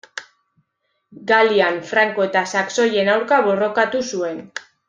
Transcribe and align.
Galian, 1.33 1.77
franko 1.91 2.27
eta 2.31 2.45
saxoien 2.57 3.15
aurka 3.19 3.43
borrokatu 3.51 4.07
zuen. 4.13 4.45